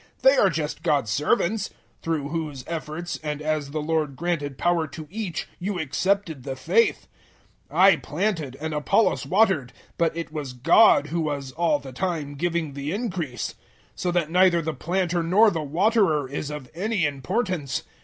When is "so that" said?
13.97-14.31